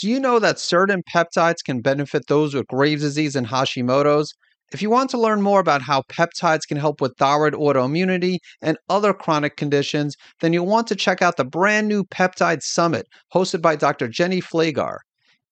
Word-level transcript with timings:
Do 0.00 0.08
you 0.08 0.18
know 0.18 0.40
that 0.40 0.58
certain 0.58 1.04
peptides 1.04 1.62
can 1.64 1.80
benefit 1.80 2.26
those 2.26 2.52
with 2.52 2.66
Graves' 2.66 3.02
disease 3.02 3.36
and 3.36 3.46
Hashimoto's? 3.46 4.34
If 4.72 4.82
you 4.82 4.90
want 4.90 5.08
to 5.10 5.20
learn 5.20 5.40
more 5.40 5.60
about 5.60 5.82
how 5.82 6.02
peptides 6.10 6.66
can 6.66 6.78
help 6.78 7.00
with 7.00 7.16
thyroid 7.16 7.52
autoimmunity 7.52 8.38
and 8.60 8.76
other 8.88 9.14
chronic 9.14 9.56
conditions, 9.56 10.16
then 10.40 10.52
you'll 10.52 10.66
want 10.66 10.88
to 10.88 10.96
check 10.96 11.22
out 11.22 11.36
the 11.36 11.44
brand 11.44 11.86
new 11.86 12.02
Peptide 12.02 12.62
Summit 12.62 13.06
hosted 13.32 13.62
by 13.62 13.76
Dr. 13.76 14.08
Jenny 14.08 14.40
Flagar. 14.40 14.98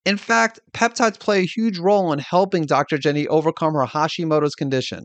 In 0.05 0.17
fact, 0.17 0.59
peptides 0.73 1.21
play 1.21 1.43
a 1.43 1.47
huge 1.47 1.79
role 1.79 2.13
in 2.13 2.19
helping 2.19 2.67
Dr. 2.67 2.99
Jenny 2.99 3.29
overcome 3.29 3.75
her 3.75 3.87
Hashimoto's 3.87 4.57
condition. 4.57 5.05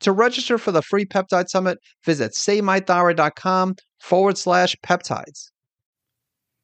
To 0.00 0.10
register 0.10 0.58
for 0.58 0.72
the 0.72 0.82
free 0.82 1.04
peptide 1.04 1.48
summit, 1.48 1.78
visit 2.04 2.32
savemythyroid.com 2.32 3.76
forward 4.00 4.36
slash 4.36 4.74
peptides. 4.84 5.51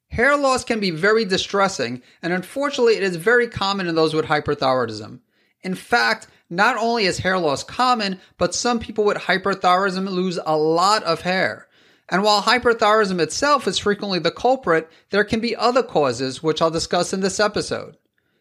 Hair 0.09 0.37
loss 0.39 0.65
can 0.65 0.81
be 0.81 0.91
very 0.91 1.25
distressing, 1.25 2.03
and 2.23 2.33
unfortunately, 2.33 2.97
it 2.97 3.03
is 3.03 3.17
very 3.17 3.49
common 3.49 3.87
in 3.87 3.95
those 3.95 4.15
with 4.15 4.27
hyperthyroidism. 4.27 5.21
In 5.63 5.75
fact, 5.75 6.29
not 6.51 6.77
only 6.77 7.05
is 7.05 7.19
hair 7.19 7.39
loss 7.39 7.63
common, 7.63 8.21
but 8.39 8.55
some 8.55 8.79
people 8.79 9.05
with 9.05 9.19
hyperthyroidism 9.19 10.09
lose 10.09 10.39
a 10.45 10.57
lot 10.57 11.03
of 11.05 11.23
hair. 11.23 11.67
And 12.09 12.23
while 12.23 12.43
hyperthyroidism 12.43 13.21
itself 13.21 13.69
is 13.69 13.79
frequently 13.79 14.19
the 14.19 14.31
culprit, 14.31 14.89
there 15.11 15.25
can 15.25 15.41
be 15.41 15.55
other 15.55 15.83
causes, 15.83 16.43
which 16.43 16.63
I'll 16.63 16.71
discuss 16.71 17.13
in 17.13 17.21
this 17.21 17.39
episode. 17.39 17.97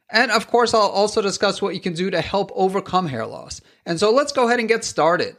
And 0.10 0.32
of 0.32 0.48
course, 0.48 0.74
I'll 0.74 0.82
also 0.82 1.22
discuss 1.22 1.62
what 1.62 1.74
you 1.74 1.82
can 1.82 1.94
do 1.94 2.10
to 2.10 2.22
help 2.22 2.52
overcome 2.56 3.08
hair 3.08 3.26
loss. 3.26 3.60
And 3.86 4.00
so 4.00 4.10
let's 4.10 4.32
go 4.32 4.48
ahead 4.48 4.60
and 4.60 4.70
get 4.70 4.86
started. 4.86 5.36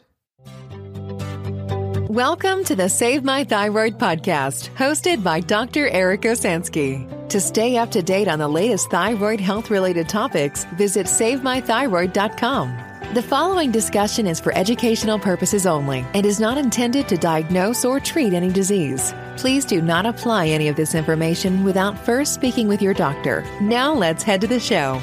Welcome 2.08 2.64
to 2.64 2.74
the 2.74 2.88
Save 2.88 3.22
My 3.22 3.44
Thyroid 3.44 3.98
podcast, 3.98 4.74
hosted 4.76 5.22
by 5.22 5.40
Dr. 5.40 5.90
Eric 5.90 6.22
Osansky. 6.22 7.06
To 7.28 7.38
stay 7.38 7.76
up 7.76 7.90
to 7.90 8.00
date 8.00 8.28
on 8.28 8.38
the 8.38 8.48
latest 8.48 8.90
thyroid 8.90 9.38
health 9.38 9.70
related 9.70 10.08
topics, 10.08 10.64
visit 10.76 11.04
SaveMyThyroid.com. 11.04 13.12
The 13.12 13.20
following 13.20 13.70
discussion 13.70 14.26
is 14.26 14.40
for 14.40 14.56
educational 14.56 15.18
purposes 15.18 15.66
only 15.66 16.02
and 16.14 16.24
is 16.24 16.40
not 16.40 16.56
intended 16.56 17.08
to 17.08 17.18
diagnose 17.18 17.84
or 17.84 18.00
treat 18.00 18.32
any 18.32 18.50
disease. 18.50 19.12
Please 19.36 19.66
do 19.66 19.82
not 19.82 20.06
apply 20.06 20.46
any 20.46 20.68
of 20.68 20.76
this 20.76 20.94
information 20.94 21.62
without 21.62 22.06
first 22.06 22.32
speaking 22.32 22.68
with 22.68 22.80
your 22.80 22.94
doctor. 22.94 23.44
Now 23.60 23.92
let's 23.92 24.22
head 24.22 24.40
to 24.40 24.46
the 24.46 24.60
show. 24.60 24.98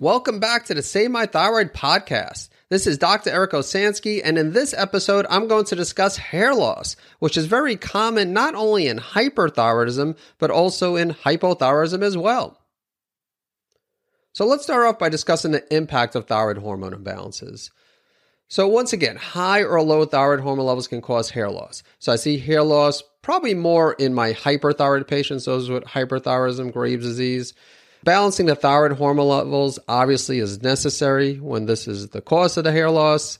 Welcome 0.00 0.38
back 0.38 0.64
to 0.66 0.74
the 0.74 0.82
Save 0.84 1.10
My 1.10 1.26
Thyroid 1.26 1.72
podcast. 1.74 2.50
This 2.68 2.86
is 2.86 2.98
Dr. 2.98 3.30
Eric 3.30 3.50
Osansky, 3.50 4.20
and 4.22 4.38
in 4.38 4.52
this 4.52 4.72
episode, 4.72 5.26
I'm 5.28 5.48
going 5.48 5.64
to 5.64 5.74
discuss 5.74 6.16
hair 6.16 6.54
loss, 6.54 6.94
which 7.18 7.36
is 7.36 7.46
very 7.46 7.74
common 7.74 8.32
not 8.32 8.54
only 8.54 8.86
in 8.86 8.98
hyperthyroidism, 8.98 10.16
but 10.38 10.52
also 10.52 10.94
in 10.94 11.14
hypothyroidism 11.14 12.02
as 12.02 12.16
well. 12.16 12.60
So 14.34 14.46
let's 14.46 14.62
start 14.62 14.86
off 14.86 15.00
by 15.00 15.08
discussing 15.08 15.50
the 15.50 15.74
impact 15.74 16.14
of 16.14 16.28
thyroid 16.28 16.58
hormone 16.58 16.92
imbalances. 16.92 17.70
So 18.46 18.68
once 18.68 18.92
again, 18.92 19.16
high 19.16 19.64
or 19.64 19.82
low 19.82 20.04
thyroid 20.04 20.38
hormone 20.38 20.66
levels 20.66 20.86
can 20.86 21.02
cause 21.02 21.30
hair 21.30 21.50
loss. 21.50 21.82
So 21.98 22.12
I 22.12 22.16
see 22.16 22.38
hair 22.38 22.62
loss 22.62 23.02
probably 23.22 23.54
more 23.54 23.94
in 23.94 24.14
my 24.14 24.32
hyperthyroid 24.32 25.08
patients, 25.08 25.46
those 25.46 25.68
with 25.68 25.82
hyperthyroidism, 25.82 26.72
Graves' 26.72 27.04
disease. 27.04 27.52
Balancing 28.08 28.46
the 28.46 28.54
thyroid 28.54 28.92
hormone 28.92 29.28
levels 29.28 29.78
obviously 29.86 30.38
is 30.38 30.62
necessary 30.62 31.34
when 31.34 31.66
this 31.66 31.86
is 31.86 32.08
the 32.08 32.22
cause 32.22 32.56
of 32.56 32.64
the 32.64 32.72
hair 32.72 32.90
loss. 32.90 33.38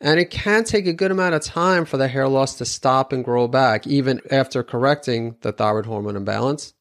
And 0.00 0.18
it 0.18 0.30
can 0.30 0.64
take 0.64 0.86
a 0.86 0.94
good 0.94 1.10
amount 1.10 1.34
of 1.34 1.42
time 1.42 1.84
for 1.84 1.98
the 1.98 2.08
hair 2.08 2.26
loss 2.26 2.54
to 2.54 2.64
stop 2.64 3.12
and 3.12 3.22
grow 3.22 3.48
back, 3.48 3.86
even 3.86 4.22
after 4.30 4.62
correcting 4.62 5.36
the 5.42 5.52
thyroid 5.52 5.84
hormone 5.84 6.16
imbalance. 6.16 6.72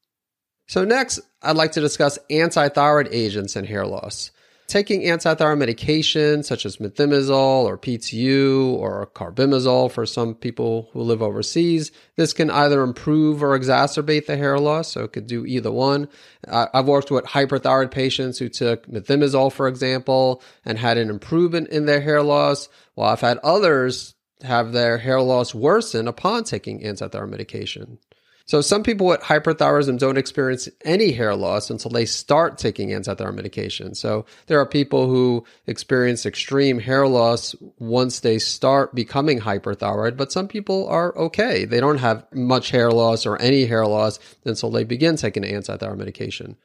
So, 0.69 0.86
next, 0.86 1.19
I'd 1.42 1.58
like 1.58 1.73
to 1.73 1.81
discuss 1.81 2.17
antithyroid 2.31 3.09
agents 3.12 3.57
and 3.57 3.68
hair 3.68 3.85
loss. 3.85 4.31
Taking 4.67 5.03
antithyroid 5.03 5.59
medication 5.59 6.44
such 6.44 6.66
as 6.66 6.75
methimazole 6.75 7.63
or 7.63 7.78
PTU 7.78 8.73
or 8.73 9.09
carbimazole 9.16 9.89
for 9.89 10.05
some 10.05 10.35
people 10.35 10.89
who 10.91 11.03
live 11.03 11.22
overseas, 11.22 11.94
this 12.17 12.33
can 12.33 12.51
either 12.51 12.81
improve 12.81 13.41
or 13.41 13.57
exacerbate 13.57 14.25
the 14.25 14.35
hair 14.35 14.59
loss. 14.59 14.91
So 14.91 15.05
it 15.05 15.13
could 15.13 15.25
do 15.25 15.45
either 15.45 15.72
one. 15.72 16.09
I've 16.45 16.85
worked 16.85 17.11
with 17.11 17.23
hyperthyroid 17.23 17.91
patients 17.91 18.39
who 18.39 18.50
took 18.50 18.85
methimazole, 18.88 19.53
for 19.53 19.69
example, 19.69 20.44
and 20.66 20.78
had 20.78 20.97
an 20.97 21.09
improvement 21.09 21.69
in 21.69 21.85
their 21.85 22.01
hair 22.01 22.22
loss. 22.22 22.67
While 22.95 23.11
I've 23.11 23.22
had 23.22 23.38
others 23.38 24.16
have 24.44 24.73
their 24.73 24.97
hair 24.97 25.22
loss 25.22 25.55
worsen 25.55 26.09
upon 26.09 26.44
taking 26.44 26.81
antithyroid 26.81 27.29
medication. 27.29 27.99
So 28.47 28.62
some 28.62 28.81
people 28.81 29.08
with 29.08 29.19
hyperthyroidism 29.19 30.00
don't 30.00 30.18
experience 30.18 30.69
any 30.85 31.12
hair 31.12 31.35
loss 31.35 31.69
until 31.69 31.91
they 31.91 32.06
start 32.06 32.58
taking 32.58 32.90
antithyroid 32.90 33.35
medication. 33.35 33.94
So 33.94 34.25
there 34.47 34.58
are 34.58 34.66
people 34.66 35.08
who 35.08 35.44
experience 35.68 36.25
extreme 36.25 36.80
hair 36.80 37.09
loss 37.09 37.56
once 37.78 38.22
they 38.22 38.40
start 38.40 38.96
becoming 38.96 39.41
hyperthyroid, 39.41 40.16
but 40.16 40.31
some 40.31 40.47
people 40.47 40.88
are 40.88 41.16
okay. 41.18 41.66
They 41.66 41.81
don't 41.81 41.97
have 41.97 42.25
much 42.34 42.72
hair 42.72 42.90
loss 42.90 43.25
or 43.25 43.40
any 43.41 43.66
hair 43.66 43.85
loss 43.85 44.18
until 44.46 44.72
they 44.72 44.85
begin 44.85 45.18
taking 45.18 45.44
antithyroid 45.44 45.97
medication. 45.97 46.56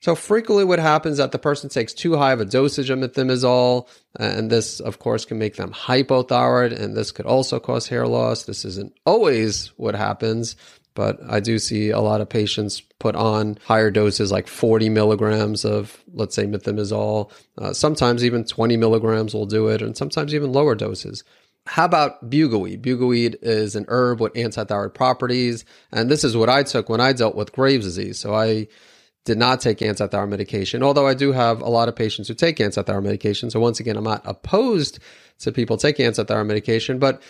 So 0.00 0.14
frequently 0.14 0.64
what 0.64 0.78
happens 0.78 1.14
is 1.14 1.18
that 1.18 1.32
the 1.32 1.38
person 1.38 1.68
takes 1.68 1.92
too 1.92 2.16
high 2.16 2.32
of 2.32 2.40
a 2.40 2.46
dosage 2.46 2.88
of 2.88 2.98
methimazole, 2.98 3.86
and 4.18 4.50
this 4.50 4.80
of 4.80 4.98
course 4.98 5.26
can 5.26 5.38
make 5.38 5.56
them 5.56 5.72
hypothyroid, 5.72 6.78
and 6.78 6.96
this 6.96 7.12
could 7.12 7.26
also 7.26 7.60
cause 7.60 7.86
hair 7.86 8.06
loss. 8.06 8.44
This 8.44 8.64
isn't 8.64 8.94
always 9.04 9.68
what 9.76 9.94
happens, 9.94 10.56
but 10.94 11.18
I 11.28 11.40
do 11.40 11.58
see 11.58 11.90
a 11.90 12.00
lot 12.00 12.22
of 12.22 12.30
patients 12.30 12.80
put 12.98 13.14
on 13.14 13.58
higher 13.66 13.90
doses 13.90 14.32
like 14.32 14.48
40 14.48 14.88
milligrams 14.88 15.66
of, 15.66 16.02
let's 16.14 16.34
say, 16.34 16.46
methimazole. 16.46 17.30
Uh, 17.58 17.74
sometimes 17.74 18.24
even 18.24 18.44
20 18.44 18.78
milligrams 18.78 19.34
will 19.34 19.46
do 19.46 19.68
it, 19.68 19.82
and 19.82 19.96
sometimes 19.98 20.34
even 20.34 20.50
lower 20.50 20.74
doses. 20.74 21.24
How 21.66 21.84
about 21.84 22.30
bugleweed? 22.30 22.80
Bugleweed 22.80 23.36
is 23.42 23.76
an 23.76 23.84
herb 23.88 24.18
with 24.22 24.32
antithyroid 24.32 24.94
properties, 24.94 25.66
and 25.92 26.10
this 26.10 26.24
is 26.24 26.34
what 26.34 26.48
I 26.48 26.62
took 26.62 26.88
when 26.88 27.02
I 27.02 27.12
dealt 27.12 27.34
with 27.36 27.52
Graves' 27.52 27.84
disease. 27.84 28.18
So 28.18 28.34
I 28.34 28.66
did 29.30 29.38
not 29.38 29.60
take 29.60 29.78
antithyroid 29.78 30.28
medication, 30.28 30.82
although 30.82 31.06
I 31.06 31.14
do 31.14 31.30
have 31.30 31.60
a 31.60 31.68
lot 31.68 31.88
of 31.88 31.94
patients 31.94 32.26
who 32.26 32.34
take 32.34 32.56
antithyroid 32.56 33.04
medication. 33.04 33.48
So 33.48 33.60
once 33.60 33.78
again, 33.78 33.96
I'm 33.96 34.02
not 34.02 34.22
opposed 34.24 34.98
to 35.38 35.52
people 35.52 35.76
taking 35.76 36.04
antithyroid 36.04 36.46
medication, 36.46 36.98
but 36.98 37.22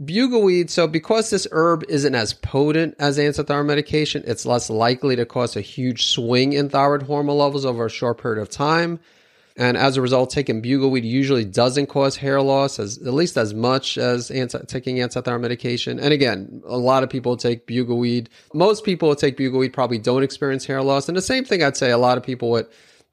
bugleweed, 0.00 0.70
so 0.70 0.86
because 0.86 1.30
this 1.30 1.48
herb 1.50 1.82
isn't 1.88 2.14
as 2.14 2.32
potent 2.32 2.94
as 3.00 3.18
antithyroid 3.18 3.66
medication, 3.66 4.22
it's 4.24 4.46
less 4.46 4.70
likely 4.70 5.16
to 5.16 5.26
cause 5.26 5.56
a 5.56 5.60
huge 5.60 6.06
swing 6.06 6.52
in 6.52 6.68
thyroid 6.68 7.02
hormone 7.02 7.38
levels 7.38 7.66
over 7.66 7.86
a 7.86 7.90
short 7.90 8.22
period 8.22 8.40
of 8.40 8.48
time. 8.48 9.00
And 9.56 9.76
as 9.76 9.96
a 9.96 10.02
result, 10.02 10.30
taking 10.30 10.62
bugleweed 10.62 11.04
usually 11.04 11.44
doesn't 11.44 11.86
cause 11.86 12.16
hair 12.16 12.40
loss 12.40 12.78
as 12.78 12.98
at 12.98 13.12
least 13.12 13.36
as 13.36 13.52
much 13.52 13.98
as 13.98 14.30
anti, 14.30 14.58
taking 14.66 14.96
antithyroid 14.96 15.40
medication. 15.40 15.98
And 16.00 16.12
again, 16.12 16.62
a 16.66 16.78
lot 16.78 17.02
of 17.02 17.10
people 17.10 17.36
take 17.36 17.66
bugleweed. 17.66 18.28
Most 18.54 18.84
people 18.84 19.10
who 19.10 19.16
take 19.16 19.36
bugleweed 19.36 19.72
probably 19.72 19.98
don't 19.98 20.22
experience 20.22 20.64
hair 20.64 20.82
loss. 20.82 21.08
And 21.08 21.16
the 21.16 21.22
same 21.22 21.44
thing 21.44 21.62
I'd 21.62 21.76
say 21.76 21.90
a 21.90 21.98
lot 21.98 22.16
of 22.16 22.24
people 22.24 22.62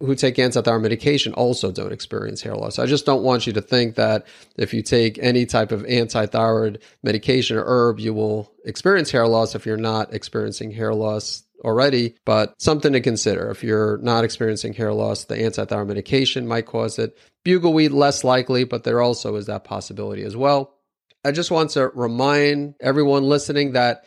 who 0.01 0.16
take 0.16 0.35
antithyroid 0.35 0.81
medication 0.81 1.33
also 1.33 1.72
don't 1.72 1.91
experience 1.91 2.41
hair 2.41 2.56
loss. 2.56 2.79
I 2.79 2.85
just 2.85 3.06
don't 3.06 3.23
want 3.23 3.45
you 3.45 3.53
to 3.53 3.61
think 3.61 3.95
that 3.95 4.25
if 4.56 4.73
you 4.73 4.81
take 4.81 5.19
any 5.19 5.45
type 5.45 5.73
of 5.73 5.83
antithyroid 5.83 6.81
medication 7.03 7.57
or 7.57 7.66
herb, 7.66 8.00
you 8.00 8.13
will 8.13 8.50
experience 8.63 9.11
hair 9.11 9.27
loss 9.27 9.56
if 9.56 9.66
you're 9.66 9.75
not 9.75 10.13
experiencing 10.13 10.71
hair 10.71 10.94
loss 10.94 11.44
already, 11.64 12.16
but 12.25 12.59
something 12.62 12.94
to 12.94 13.02
consider. 13.02 13.50
If 13.50 13.64
you're 13.64 13.97
not 14.00 14.24
experiencing 14.24 14.74
hair 14.74 14.94
loss, 14.94 15.25
the 15.25 15.36
antithyroid 15.36 15.88
medication 15.88 16.47
might 16.47 16.66
cause 16.66 17.00
it. 17.00 17.18
Bugleweed, 17.46 17.92
less 17.92 18.24
likely, 18.24 18.64
but 18.64 18.84
there 18.84 19.02
also 19.02 19.36
is 19.36 19.47
that 19.47 19.64
possibility 19.64 20.24
as 20.24 20.36
well. 20.36 20.75
I 21.24 21.31
just 21.31 21.52
want 21.52 21.72
to 21.72 21.90
remind 21.90 22.75
everyone 22.80 23.24
listening 23.24 23.74
that 23.74 24.06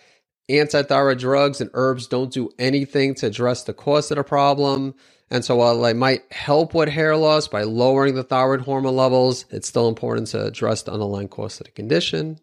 antithyroid 0.50 1.19
drugs 1.19 1.61
and 1.61 1.71
herbs 1.75 2.06
don't 2.06 2.32
do 2.32 2.50
anything 2.59 3.15
to 3.17 3.26
address 3.26 3.65
the 3.65 3.75
cause 3.75 4.11
of 4.11 4.17
the 4.17 4.25
problem. 4.25 4.94
And 5.31 5.44
so 5.44 5.56
while 5.56 5.81
they 5.81 5.94
might 5.94 6.31
help 6.31 6.75
with 6.75 6.88
hair 6.88 7.17
loss 7.17 7.49
by 7.49 7.62
lowering 7.62 8.15
the 8.15 8.23
thyroid 8.23 8.62
hormone 8.62 8.97
levels, 8.97 9.47
it's 9.50 9.69
still 9.69 9.88
important 9.88 10.29
to 10.29 10.44
address 10.47 10.82
the 10.82 10.93
underlying 10.93 11.29
cause 11.29 11.61
of 11.61 11.67
the 11.67 11.73
condition. 11.73 12.38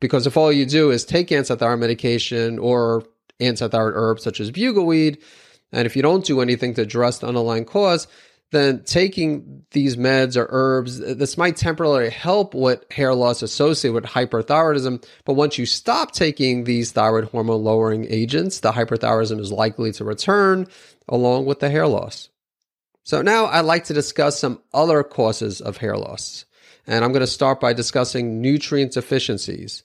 Because 0.00 0.26
if 0.26 0.36
all 0.36 0.52
you 0.52 0.66
do 0.66 0.90
is 0.90 1.04
take 1.04 1.28
antithyroid 1.28 1.78
medication 1.78 2.58
or 2.58 3.04
antithyroid 3.40 3.92
herbs 3.94 4.22
such 4.22 4.40
as 4.40 4.50
bugleweed. 4.50 5.18
And 5.72 5.86
if 5.86 5.96
you 5.96 6.02
don't 6.02 6.24
do 6.24 6.40
anything 6.40 6.74
to 6.74 6.82
address 6.82 7.18
the 7.18 7.28
underlying 7.28 7.64
cause, 7.64 8.08
then 8.50 8.82
taking 8.84 9.64
these 9.72 9.96
meds 9.96 10.36
or 10.36 10.46
herbs, 10.48 10.98
this 10.98 11.36
might 11.36 11.56
temporarily 11.56 12.08
help 12.08 12.54
with 12.54 12.82
hair 12.90 13.14
loss 13.14 13.42
associated 13.42 13.94
with 13.94 14.04
hyperthyroidism. 14.04 15.04
But 15.26 15.34
once 15.34 15.58
you 15.58 15.66
stop 15.66 16.12
taking 16.12 16.64
these 16.64 16.92
thyroid 16.92 17.24
hormone 17.24 17.62
lowering 17.62 18.06
agents, 18.08 18.60
the 18.60 18.72
hyperthyroidism 18.72 19.38
is 19.38 19.52
likely 19.52 19.92
to 19.92 20.04
return 20.04 20.66
along 21.08 21.44
with 21.44 21.60
the 21.60 21.68
hair 21.68 21.86
loss. 21.86 22.30
So 23.04 23.20
now 23.20 23.46
I'd 23.46 23.60
like 23.60 23.84
to 23.84 23.94
discuss 23.94 24.38
some 24.38 24.62
other 24.72 25.02
causes 25.02 25.60
of 25.60 25.76
hair 25.76 25.96
loss. 25.96 26.46
And 26.86 27.04
I'm 27.04 27.12
going 27.12 27.20
to 27.20 27.26
start 27.26 27.60
by 27.60 27.74
discussing 27.74 28.40
nutrient 28.40 28.92
deficiencies. 28.92 29.82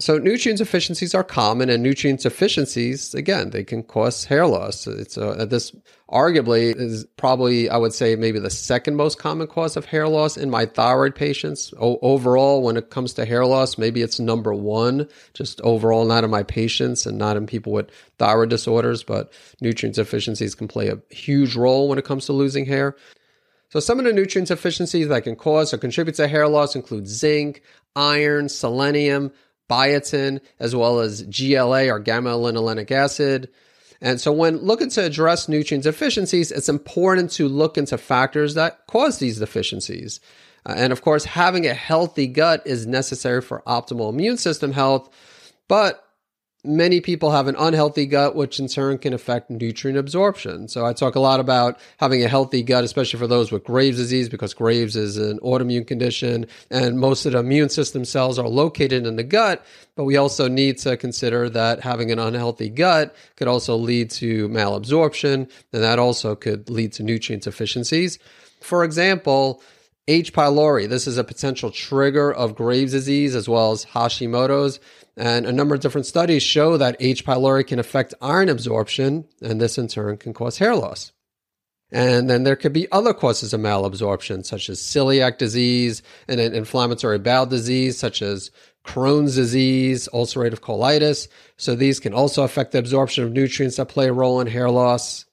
So 0.00 0.16
nutrient 0.16 0.58
deficiencies 0.58 1.12
are 1.12 1.24
common, 1.24 1.68
and 1.68 1.82
nutrient 1.82 2.20
deficiencies, 2.20 3.14
again, 3.14 3.50
they 3.50 3.64
can 3.64 3.82
cause 3.82 4.24
hair 4.24 4.46
loss. 4.46 4.86
It's 4.86 5.18
uh, 5.18 5.44
this 5.44 5.74
arguably 6.08 6.72
is 6.78 7.04
probably, 7.16 7.68
I 7.68 7.78
would 7.78 7.92
say, 7.92 8.14
maybe 8.14 8.38
the 8.38 8.48
second 8.48 8.94
most 8.94 9.18
common 9.18 9.48
cause 9.48 9.76
of 9.76 9.86
hair 9.86 10.06
loss 10.06 10.36
in 10.36 10.50
my 10.50 10.66
thyroid 10.66 11.16
patients. 11.16 11.74
O- 11.80 11.98
overall, 12.00 12.62
when 12.62 12.76
it 12.76 12.90
comes 12.90 13.12
to 13.14 13.24
hair 13.24 13.44
loss, 13.44 13.76
maybe 13.76 14.00
it's 14.00 14.20
number 14.20 14.54
one, 14.54 15.08
just 15.34 15.60
overall, 15.62 16.04
not 16.04 16.22
in 16.22 16.30
my 16.30 16.44
patients 16.44 17.04
and 17.04 17.18
not 17.18 17.36
in 17.36 17.46
people 17.46 17.72
with 17.72 17.90
thyroid 18.20 18.50
disorders, 18.50 19.02
but 19.02 19.32
nutrient 19.60 19.96
deficiencies 19.96 20.54
can 20.54 20.68
play 20.68 20.90
a 20.90 21.02
huge 21.12 21.56
role 21.56 21.88
when 21.88 21.98
it 21.98 22.04
comes 22.04 22.26
to 22.26 22.32
losing 22.32 22.66
hair. 22.66 22.94
So 23.70 23.80
some 23.80 23.98
of 23.98 24.04
the 24.04 24.12
nutrient 24.12 24.46
deficiencies 24.46 25.08
that 25.08 25.24
can 25.24 25.34
cause 25.34 25.74
or 25.74 25.78
contribute 25.78 26.14
to 26.14 26.28
hair 26.28 26.46
loss 26.46 26.76
include 26.76 27.08
zinc, 27.08 27.62
iron, 27.96 28.48
selenium, 28.48 29.32
biotin, 29.68 30.40
as 30.58 30.74
well 30.74 31.00
as 31.00 31.22
GLA 31.22 31.88
or 31.88 31.98
gamma 31.98 32.30
linolenic 32.30 32.90
acid. 32.90 33.48
And 34.00 34.20
so 34.20 34.32
when 34.32 34.58
looking 34.58 34.90
to 34.90 35.04
address 35.04 35.48
nutrient 35.48 35.84
deficiencies, 35.84 36.52
it's 36.52 36.68
important 36.68 37.32
to 37.32 37.48
look 37.48 37.76
into 37.76 37.98
factors 37.98 38.54
that 38.54 38.86
cause 38.86 39.18
these 39.18 39.38
deficiencies. 39.38 40.20
Uh, 40.64 40.74
and 40.76 40.92
of 40.92 41.02
course, 41.02 41.24
having 41.24 41.66
a 41.66 41.74
healthy 41.74 42.26
gut 42.26 42.62
is 42.64 42.86
necessary 42.86 43.42
for 43.42 43.62
optimal 43.66 44.10
immune 44.10 44.36
system 44.36 44.72
health, 44.72 45.08
but 45.66 46.07
many 46.64 47.00
people 47.00 47.30
have 47.30 47.46
an 47.46 47.54
unhealthy 47.56 48.04
gut, 48.04 48.34
which 48.34 48.58
in 48.58 48.66
turn 48.66 48.98
can 48.98 49.12
affect 49.12 49.48
nutrient 49.48 49.98
absorption. 49.98 50.68
So 50.68 50.84
I 50.84 50.92
talk 50.92 51.14
a 51.14 51.20
lot 51.20 51.40
about 51.40 51.78
having 51.98 52.24
a 52.24 52.28
healthy 52.28 52.62
gut, 52.62 52.84
especially 52.84 53.18
for 53.18 53.26
those 53.26 53.52
with 53.52 53.64
Graves' 53.64 53.96
disease, 53.96 54.28
because 54.28 54.54
Graves 54.54 54.96
is 54.96 55.16
an 55.16 55.38
autoimmune 55.38 55.86
condition 55.86 56.46
and 56.70 56.98
most 56.98 57.26
of 57.26 57.32
the 57.32 57.38
immune 57.38 57.68
system 57.68 58.04
cells 58.04 58.38
are 58.38 58.48
located 58.48 59.06
in 59.06 59.16
the 59.16 59.22
gut. 59.22 59.64
But 59.94 60.04
we 60.04 60.16
also 60.16 60.48
need 60.48 60.78
to 60.78 60.96
consider 60.96 61.48
that 61.50 61.80
having 61.80 62.10
an 62.10 62.18
unhealthy 62.18 62.68
gut 62.68 63.14
could 63.36 63.48
also 63.48 63.76
lead 63.76 64.10
to 64.12 64.48
malabsorption, 64.48 65.50
and 65.72 65.82
that 65.82 65.98
also 65.98 66.34
could 66.34 66.68
lead 66.70 66.92
to 66.94 67.02
nutrient 67.02 67.44
deficiencies. 67.44 68.18
For 68.60 68.84
example, 68.84 69.62
H. 70.08 70.32
pylori, 70.32 70.88
this 70.88 71.06
is 71.06 71.18
a 71.18 71.24
potential 71.24 71.70
trigger 71.70 72.32
of 72.32 72.54
Graves' 72.54 72.92
disease 72.92 73.34
as 73.34 73.48
well 73.48 73.72
as 73.72 73.84
Hashimoto's. 73.84 74.80
And 75.18 75.46
a 75.46 75.52
number 75.52 75.74
of 75.74 75.80
different 75.80 76.06
studies 76.06 76.44
show 76.44 76.76
that 76.76 76.96
H. 77.00 77.26
pylori 77.26 77.66
can 77.66 77.80
affect 77.80 78.14
iron 78.22 78.48
absorption, 78.48 79.26
and 79.42 79.60
this 79.60 79.76
in 79.76 79.88
turn 79.88 80.16
can 80.16 80.32
cause 80.32 80.58
hair 80.58 80.76
loss. 80.76 81.10
And 81.90 82.30
then 82.30 82.44
there 82.44 82.54
could 82.54 82.72
be 82.72 82.90
other 82.92 83.12
causes 83.12 83.52
of 83.52 83.60
malabsorption, 83.60 84.46
such 84.46 84.68
as 84.68 84.78
celiac 84.78 85.38
disease 85.38 86.02
and 86.28 86.38
an 86.38 86.54
inflammatory 86.54 87.18
bowel 87.18 87.46
disease, 87.46 87.98
such 87.98 88.22
as 88.22 88.52
Crohn's 88.84 89.34
disease, 89.34 90.08
ulcerative 90.14 90.60
colitis. 90.60 91.26
So 91.56 91.74
these 91.74 91.98
can 91.98 92.14
also 92.14 92.44
affect 92.44 92.70
the 92.70 92.78
absorption 92.78 93.24
of 93.24 93.32
nutrients 93.32 93.76
that 93.76 93.88
play 93.88 94.06
a 94.06 94.12
role 94.12 94.40
in 94.40 94.46
hair 94.46 94.70
loss. 94.70 95.24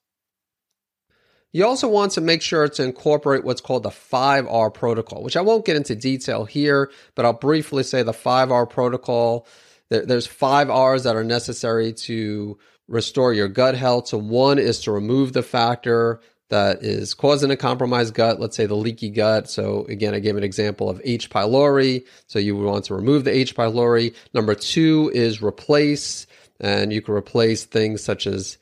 You 1.51 1.67
also 1.67 1.87
want 1.87 2.13
to 2.13 2.21
make 2.21 2.41
sure 2.41 2.67
to 2.67 2.83
incorporate 2.83 3.43
what's 3.43 3.61
called 3.61 3.83
the 3.83 3.89
5R 3.89 4.73
protocol, 4.73 5.21
which 5.21 5.37
I 5.37 5.41
won't 5.41 5.65
get 5.65 5.77
into 5.77 5.95
detail 5.95 6.43
here, 6.43 6.89
but 7.13 7.23
I'll 7.23 7.33
briefly 7.33 7.83
say 7.83 8.01
the 8.01 8.13
5R 8.13 8.67
protocol 8.67 9.45
there, 9.89 10.05
there's 10.05 10.27
five 10.27 10.69
R's 10.69 11.03
that 11.03 11.15
are 11.15 11.23
necessary 11.23 11.93
to 11.93 12.57
restore 12.87 13.33
your 13.33 13.47
gut 13.47 13.75
health. 13.75 14.07
So 14.07 14.17
one 14.17 14.59
is 14.59 14.81
to 14.81 14.91
remove 14.91 15.33
the 15.33 15.43
factor 15.43 16.21
that 16.49 16.83
is 16.83 17.15
causing 17.15 17.49
a 17.49 17.57
compromised 17.57 18.13
gut, 18.13 18.39
let's 18.39 18.55
say 18.55 18.67
the 18.67 18.75
leaky 18.75 19.09
gut. 19.09 19.49
So 19.49 19.85
again, 19.89 20.13
I 20.13 20.19
gave 20.19 20.37
an 20.37 20.43
example 20.43 20.89
of 20.89 21.01
H. 21.03 21.29
pylori. 21.29 22.05
So 22.27 22.37
you 22.37 22.55
would 22.55 22.67
want 22.67 22.85
to 22.85 22.95
remove 22.95 23.23
the 23.23 23.35
H. 23.35 23.55
pylori. 23.55 24.13
Number 24.33 24.53
two 24.53 25.11
is 25.13 25.41
replace, 25.41 26.27
and 26.59 26.93
you 26.93 27.01
can 27.01 27.15
replace 27.15 27.65
things 27.65 28.03
such 28.03 28.27
as 28.27 28.57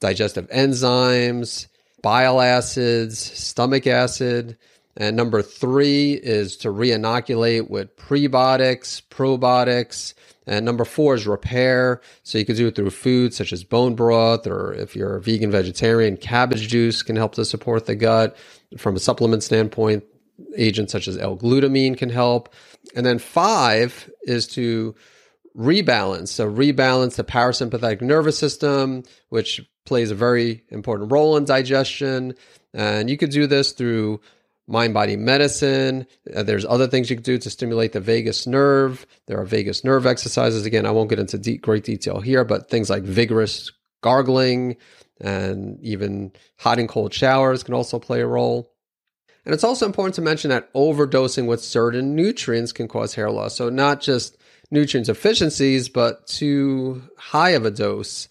digestive 0.00 0.48
enzymes, 0.50 1.66
bile 2.02 2.40
acids, 2.40 3.18
stomach 3.18 3.86
acid. 3.86 4.56
And 4.96 5.16
number 5.16 5.40
three 5.42 6.14
is 6.14 6.56
to 6.58 6.68
reinoculate 6.68 7.70
with 7.70 7.96
prebiotics, 7.96 9.02
probiotics, 9.08 10.14
and 10.46 10.64
number 10.64 10.84
four 10.84 11.14
is 11.14 11.26
repair. 11.26 12.00
So 12.24 12.38
you 12.38 12.44
can 12.44 12.56
do 12.56 12.66
it 12.66 12.74
through 12.74 12.90
foods 12.90 13.36
such 13.36 13.52
as 13.52 13.62
bone 13.62 13.94
broth, 13.94 14.46
or 14.46 14.72
if 14.74 14.96
you're 14.96 15.16
a 15.16 15.22
vegan 15.22 15.50
vegetarian, 15.50 16.16
cabbage 16.16 16.68
juice 16.68 17.02
can 17.02 17.16
help 17.16 17.34
to 17.36 17.44
support 17.44 17.86
the 17.86 17.94
gut. 17.94 18.36
From 18.76 18.96
a 18.96 19.00
supplement 19.00 19.42
standpoint, 19.42 20.04
agents 20.56 20.92
such 20.92 21.06
as 21.06 21.16
L-glutamine 21.16 21.96
can 21.96 22.08
help. 22.10 22.52
And 22.96 23.06
then 23.06 23.18
five 23.18 24.10
is 24.22 24.48
to 24.48 24.94
rebalance. 25.56 26.28
So 26.28 26.50
rebalance 26.50 27.16
the 27.16 27.24
parasympathetic 27.24 28.00
nervous 28.00 28.38
system, 28.38 29.04
which 29.28 29.60
plays 29.84 30.10
a 30.10 30.14
very 30.14 30.64
important 30.68 31.12
role 31.12 31.36
in 31.36 31.44
digestion. 31.44 32.34
And 32.72 33.10
you 33.10 33.16
could 33.16 33.30
do 33.30 33.46
this 33.46 33.72
through 33.72 34.20
mind 34.70 34.94
body 34.94 35.16
medicine. 35.16 36.06
Uh, 36.34 36.42
there's 36.42 36.64
other 36.64 36.86
things 36.86 37.10
you 37.10 37.16
can 37.16 37.22
do 37.22 37.38
to 37.38 37.50
stimulate 37.50 37.92
the 37.92 38.00
vagus 38.00 38.46
nerve. 38.46 39.06
There 39.26 39.38
are 39.38 39.44
vagus 39.44 39.84
nerve 39.84 40.06
exercises. 40.06 40.64
Again, 40.64 40.86
I 40.86 40.92
won't 40.92 41.10
get 41.10 41.18
into 41.18 41.38
deep, 41.38 41.62
great 41.62 41.84
detail 41.84 42.20
here, 42.20 42.44
but 42.44 42.70
things 42.70 42.88
like 42.88 43.02
vigorous 43.02 43.72
gargling 44.02 44.76
and 45.20 45.78
even 45.82 46.32
hot 46.58 46.78
and 46.78 46.88
cold 46.88 47.12
showers 47.12 47.62
can 47.62 47.74
also 47.74 47.98
play 47.98 48.20
a 48.20 48.26
role. 48.26 48.72
And 49.44 49.54
it's 49.54 49.64
also 49.64 49.86
important 49.86 50.14
to 50.16 50.22
mention 50.22 50.50
that 50.50 50.72
overdosing 50.74 51.46
with 51.46 51.62
certain 51.62 52.14
nutrients 52.14 52.72
can 52.72 52.88
cause 52.88 53.14
hair 53.14 53.30
loss. 53.30 53.56
So, 53.56 53.70
not 53.70 54.00
just 54.00 54.36
nutrient 54.70 55.06
deficiencies, 55.06 55.88
but 55.88 56.26
too 56.26 57.02
high 57.16 57.50
of 57.50 57.64
a 57.64 57.70
dose 57.70 58.28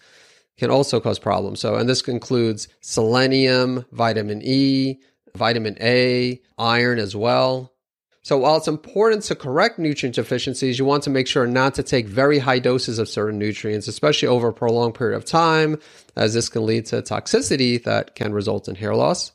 can 0.56 0.70
also 0.70 1.00
cause 1.00 1.18
problems. 1.18 1.60
So, 1.60 1.74
and 1.74 1.88
this 1.88 2.00
includes 2.02 2.68
selenium, 2.80 3.84
vitamin 3.92 4.40
E, 4.42 5.00
vitamin 5.34 5.76
A, 5.80 6.40
iron 6.58 6.98
as 6.98 7.14
well. 7.16 7.72
So 8.22 8.36
while 8.36 8.56
it's 8.56 8.68
important 8.68 9.22
to 9.24 9.34
correct 9.34 9.78
nutrient 9.78 10.14
deficiencies, 10.14 10.78
you 10.78 10.84
want 10.84 11.04
to 11.04 11.10
make 11.10 11.26
sure 11.26 11.46
not 11.46 11.74
to 11.76 11.82
take 11.82 12.06
very 12.06 12.38
high 12.38 12.58
doses 12.58 12.98
of 12.98 13.08
certain 13.08 13.38
nutrients, 13.38 13.88
especially 13.88 14.28
over 14.28 14.48
a 14.48 14.52
prolonged 14.52 14.94
period 14.94 15.16
of 15.16 15.24
time, 15.24 15.78
as 16.16 16.34
this 16.34 16.50
can 16.50 16.66
lead 16.66 16.84
to 16.86 16.96
toxicity 17.00 17.82
that 17.84 18.14
can 18.14 18.34
result 18.34 18.68
in 18.68 18.74
hair 18.74 18.94
loss. 18.94 19.32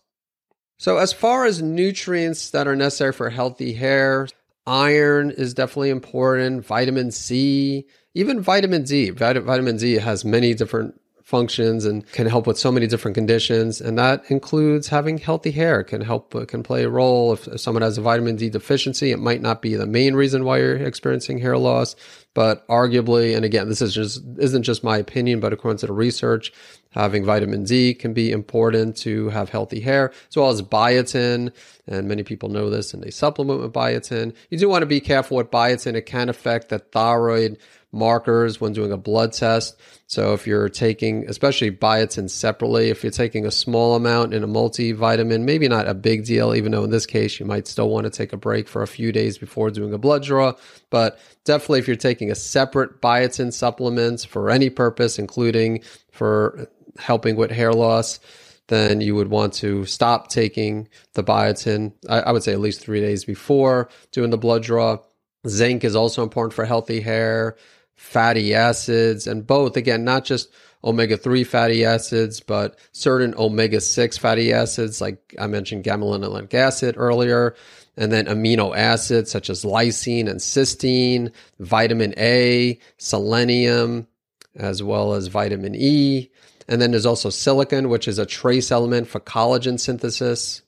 So 0.77 0.97
as 0.97 1.13
far 1.13 1.45
as 1.45 1.61
nutrients 1.61 2.51
that 2.51 2.67
are 2.67 2.75
necessary 2.75 3.13
for 3.13 3.29
healthy 3.29 3.73
hair, 3.73 4.27
iron 4.67 5.31
is 5.31 5.53
definitely 5.55 5.89
important, 5.89 6.65
vitamin 6.65 7.11
C, 7.11 7.87
even 8.13 8.39
vitamin 8.41 8.83
D. 8.83 9.09
Vitamin 9.09 9.77
D 9.77 9.93
has 9.95 10.23
many 10.23 10.53
different 10.53 10.99
functions 11.25 11.85
and 11.85 12.05
can 12.11 12.27
help 12.27 12.45
with 12.45 12.55
so 12.55 12.71
many 12.71 12.85
different 12.85 13.15
conditions. 13.15 13.81
And 13.81 13.97
that 13.97 14.23
includes 14.29 14.89
having 14.89 15.17
healthy 15.17 15.49
hair 15.49 15.83
can 15.83 16.01
help, 16.01 16.35
uh, 16.35 16.45
can 16.45 16.61
play 16.61 16.83
a 16.83 16.89
role. 16.89 17.33
If, 17.33 17.47
if 17.47 17.59
someone 17.59 17.81
has 17.81 17.97
a 17.97 18.01
vitamin 18.01 18.35
D 18.35 18.47
deficiency, 18.47 19.11
it 19.11 19.17
might 19.17 19.41
not 19.41 19.59
be 19.59 19.73
the 19.73 19.87
main 19.87 20.13
reason 20.13 20.45
why 20.45 20.59
you're 20.59 20.75
experiencing 20.75 21.39
hair 21.39 21.57
loss, 21.57 21.95
but 22.35 22.67
arguably, 22.67 23.35
and 23.35 23.43
again, 23.43 23.69
this 23.69 23.81
is 23.81 23.91
just, 23.91 24.21
isn't 24.37 24.61
just 24.61 24.83
my 24.83 24.97
opinion, 24.97 25.39
but 25.39 25.51
according 25.51 25.79
to 25.79 25.87
the 25.87 25.93
research, 25.93 26.53
having 26.91 27.25
vitamin 27.25 27.63
D 27.63 27.95
can 27.95 28.13
be 28.13 28.31
important 28.31 28.95
to 28.97 29.29
have 29.29 29.49
healthy 29.49 29.79
hair, 29.79 30.13
as 30.29 30.37
well 30.37 30.49
as 30.49 30.61
biotin. 30.61 31.51
And 31.87 32.07
many 32.07 32.21
people 32.21 32.49
know 32.49 32.69
this 32.69 32.93
and 32.93 33.01
they 33.01 33.09
supplement 33.09 33.61
with 33.61 33.73
biotin. 33.73 34.35
You 34.51 34.59
do 34.59 34.69
want 34.69 34.83
to 34.83 34.87
be 34.87 35.01
careful 35.01 35.37
with 35.37 35.49
biotin. 35.49 35.95
It 35.95 36.03
can 36.03 36.29
affect 36.29 36.69
the 36.69 36.79
thyroid 36.79 37.57
markers 37.95 38.61
when 38.61 38.73
doing 38.73 38.91
a 38.91 38.97
blood 38.97 39.33
test. 39.33 39.79
So 40.07 40.33
if 40.33 40.45
you're 40.45 40.69
taking, 40.69 41.27
especially 41.27 41.71
biotin 41.71 42.29
separately, 42.29 42.89
if 42.89 43.03
you're 43.03 43.11
taking 43.11 43.45
a 43.45 43.51
small 43.51 43.95
amount 43.95 44.33
in 44.33 44.43
a 44.43 44.47
multivitamin, 44.47 45.41
maybe 45.41 45.67
not 45.67 45.87
a 45.87 45.95
big 45.95 46.25
deal, 46.25 46.53
even 46.53 46.71
though 46.71 46.83
in 46.83 46.91
this 46.91 47.07
case 47.07 47.39
you 47.39 47.45
might 47.45 47.67
still 47.67 47.89
want 47.89 48.03
to 48.03 48.11
take 48.11 48.33
a 48.33 48.37
break 48.37 48.67
for 48.67 48.83
a 48.83 48.87
few 48.87 49.11
days 49.11 49.37
before 49.37 49.71
doing 49.71 49.93
a 49.93 49.97
blood 49.97 50.23
draw. 50.23 50.53
But 50.91 51.19
definitely 51.43 51.79
if 51.79 51.87
you're 51.87 51.95
taking 51.95 52.29
a 52.29 52.35
separate 52.35 53.01
biotin 53.01 53.51
supplement 53.51 54.27
for 54.27 54.51
any 54.51 54.69
purpose, 54.69 55.17
including 55.17 55.81
for 56.11 56.69
helping 56.97 57.35
with 57.35 57.51
hair 57.51 57.73
loss, 57.73 58.19
then 58.67 59.01
you 59.01 59.15
would 59.15 59.29
want 59.29 59.53
to 59.53 59.85
stop 59.85 60.29
taking 60.29 60.87
the 61.13 61.23
biotin. 61.23 61.93
I, 62.09 62.21
I 62.21 62.31
would 62.31 62.43
say 62.43 62.53
at 62.53 62.59
least 62.59 62.81
three 62.81 63.01
days 63.01 63.25
before 63.25 63.89
doing 64.11 64.29
the 64.29 64.37
blood 64.37 64.63
draw. 64.63 64.99
Zinc 65.47 65.83
is 65.83 65.95
also 65.95 66.23
important 66.23 66.53
for 66.53 66.65
healthy 66.65 67.01
hair 67.01 67.55
fatty 67.95 68.53
acids, 68.53 69.27
and 69.27 69.45
both, 69.45 69.77
again, 69.77 70.03
not 70.03 70.25
just 70.25 70.51
omega 70.83 71.17
3 71.17 71.43
fatty 71.43 71.83
acids, 71.83 72.39
but 72.39 72.77
certain 72.91 73.33
omega 73.37 73.81
6 73.81 74.17
fatty 74.17 74.53
acids, 74.53 75.01
like 75.01 75.35
I 75.39 75.47
mentioned 75.47 75.83
gamma 75.83 76.05
linolenic 76.05 76.53
acid 76.53 76.95
earlier, 76.97 77.55
and 77.97 78.11
then 78.11 78.25
amino 78.25 78.75
acids 78.75 79.31
such 79.31 79.49
as 79.49 79.63
lysine 79.63 80.29
and 80.29 80.39
cysteine, 80.39 81.31
vitamin 81.59 82.13
A, 82.17 82.79
selenium, 82.97 84.07
as 84.55 84.83
well 84.83 85.13
as 85.13 85.27
vitamin 85.27 85.75
E. 85.75 86.29
And 86.67 86.81
then 86.81 86.91
there's 86.91 87.05
also 87.05 87.29
silicon, 87.29 87.89
which 87.89 88.07
is 88.07 88.19
a 88.19 88.25
trace 88.25 88.71
element 88.71 89.07
for 89.07 89.19
collagen 89.19 89.79
synthesis. 89.79 90.61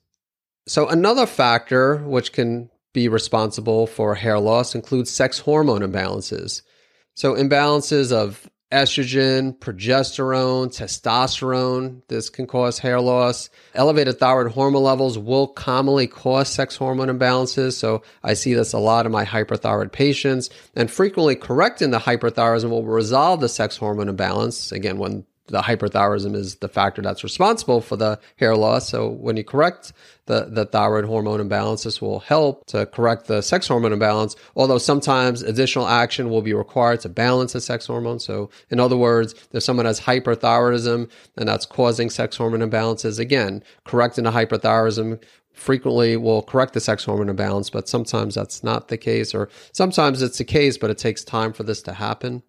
So, 0.66 0.86
another 0.88 1.26
factor 1.26 1.96
which 1.96 2.32
can 2.32 2.70
be 2.92 3.08
responsible 3.08 3.86
for 3.86 4.14
hair 4.14 4.38
loss 4.38 4.74
includes 4.74 5.10
sex 5.10 5.38
hormone 5.38 5.80
imbalances. 5.80 6.62
So, 7.18 7.34
imbalances 7.34 8.12
of 8.12 8.48
estrogen, 8.70 9.58
progesterone, 9.58 10.68
testosterone. 10.68 12.02
This 12.06 12.30
can 12.30 12.46
cause 12.46 12.78
hair 12.78 13.00
loss. 13.00 13.50
Elevated 13.74 14.20
thyroid 14.20 14.52
hormone 14.52 14.84
levels 14.84 15.18
will 15.18 15.48
commonly 15.48 16.06
cause 16.06 16.48
sex 16.48 16.76
hormone 16.76 17.08
imbalances. 17.08 17.72
So 17.72 18.02
I 18.22 18.34
see 18.34 18.54
this 18.54 18.72
a 18.72 18.78
lot 18.78 19.04
in 19.04 19.10
my 19.10 19.24
hyperthyroid 19.24 19.90
patients 19.90 20.50
and 20.76 20.88
frequently 20.90 21.34
correcting 21.34 21.90
the 21.90 21.98
hyperthyroidism 21.98 22.70
will 22.70 22.84
resolve 22.84 23.40
the 23.40 23.48
sex 23.48 23.76
hormone 23.76 24.08
imbalance. 24.08 24.70
Again, 24.70 24.98
when 24.98 25.24
the 25.48 25.62
hyperthyroidism 25.62 26.34
is 26.34 26.56
the 26.56 26.68
factor 26.68 27.02
that's 27.02 27.24
responsible 27.24 27.80
for 27.80 27.96
the 27.96 28.18
hair 28.36 28.56
loss. 28.56 28.88
So 28.88 29.08
when 29.08 29.36
you 29.36 29.44
correct 29.44 29.92
the, 30.26 30.46
the 30.50 30.66
thyroid 30.66 31.06
hormone 31.06 31.40
imbalance, 31.40 31.84
this 31.84 32.00
will 32.00 32.20
help 32.20 32.66
to 32.66 32.86
correct 32.86 33.26
the 33.26 33.42
sex 33.42 33.66
hormone 33.66 33.92
imbalance, 33.92 34.36
although 34.54 34.78
sometimes 34.78 35.42
additional 35.42 35.88
action 35.88 36.30
will 36.30 36.42
be 36.42 36.54
required 36.54 37.00
to 37.00 37.08
balance 37.08 37.54
the 37.54 37.60
sex 37.60 37.86
hormone. 37.86 38.20
So 38.20 38.50
in 38.70 38.78
other 38.78 38.96
words, 38.96 39.34
if 39.52 39.62
someone 39.62 39.86
has 39.86 40.00
hyperthyroidism 40.00 41.10
and 41.36 41.48
that's 41.48 41.66
causing 41.66 42.10
sex 42.10 42.36
hormone 42.36 42.68
imbalances, 42.68 43.18
again, 43.18 43.62
correcting 43.84 44.24
the 44.24 44.30
hyperthyroidism 44.30 45.20
frequently 45.52 46.16
will 46.16 46.42
correct 46.42 46.72
the 46.72 46.80
sex 46.80 47.04
hormone 47.04 47.28
imbalance, 47.28 47.68
but 47.68 47.88
sometimes 47.88 48.34
that's 48.34 48.62
not 48.62 48.88
the 48.88 48.96
case, 48.96 49.34
or 49.34 49.48
sometimes 49.72 50.22
it's 50.22 50.38
the 50.38 50.44
case, 50.44 50.78
but 50.78 50.90
it 50.90 50.98
takes 50.98 51.24
time 51.24 51.52
for 51.52 51.64
this 51.64 51.82
to 51.82 51.94
happen. 51.94 52.42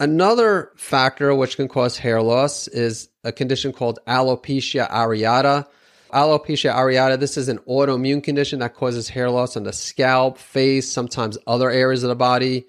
Another 0.00 0.70
factor 0.76 1.34
which 1.34 1.56
can 1.56 1.66
cause 1.66 1.98
hair 1.98 2.22
loss 2.22 2.68
is 2.68 3.08
a 3.24 3.32
condition 3.32 3.72
called 3.72 3.98
alopecia 4.06 4.88
areata. 4.88 5.66
Alopecia 6.12 6.72
areata, 6.72 7.18
this 7.18 7.36
is 7.36 7.48
an 7.48 7.58
autoimmune 7.68 8.22
condition 8.22 8.60
that 8.60 8.76
causes 8.76 9.08
hair 9.08 9.28
loss 9.28 9.56
on 9.56 9.64
the 9.64 9.72
scalp, 9.72 10.38
face, 10.38 10.88
sometimes 10.88 11.36
other 11.48 11.68
areas 11.68 12.04
of 12.04 12.10
the 12.10 12.14
body. 12.14 12.66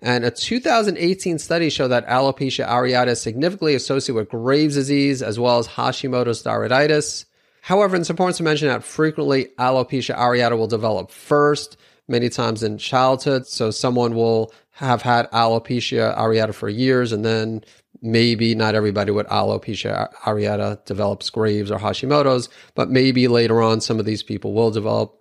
And 0.00 0.24
a 0.24 0.32
2018 0.32 1.38
study 1.38 1.70
showed 1.70 1.88
that 1.88 2.08
alopecia 2.08 2.66
areata 2.66 3.08
is 3.08 3.20
significantly 3.20 3.76
associated 3.76 4.16
with 4.16 4.28
Graves' 4.28 4.74
disease 4.74 5.22
as 5.22 5.38
well 5.38 5.60
as 5.60 5.68
Hashimoto's 5.68 6.42
thyroiditis. 6.42 7.26
However, 7.60 7.94
it's 7.94 8.10
important 8.10 8.38
to 8.38 8.42
mention 8.42 8.66
that 8.66 8.82
frequently 8.82 9.50
alopecia 9.56 10.16
areata 10.18 10.58
will 10.58 10.66
develop 10.66 11.12
first, 11.12 11.76
many 12.08 12.28
times 12.28 12.62
in 12.62 12.78
childhood. 12.78 13.46
So 13.46 13.70
someone 13.70 14.14
will 14.14 14.52
have 14.70 15.02
had 15.02 15.30
alopecia 15.30 16.16
areata 16.16 16.54
for 16.54 16.68
years 16.68 17.12
and 17.12 17.24
then 17.24 17.64
maybe 18.00 18.54
not 18.54 18.74
everybody 18.74 19.12
with 19.12 19.26
alopecia 19.28 20.12
areata 20.24 20.84
develops 20.84 21.30
Graves 21.30 21.70
or 21.70 21.78
Hashimoto's, 21.78 22.48
but 22.74 22.90
maybe 22.90 23.28
later 23.28 23.62
on 23.62 23.80
some 23.80 24.00
of 24.00 24.06
these 24.06 24.22
people 24.22 24.52
will 24.52 24.70
develop 24.70 25.18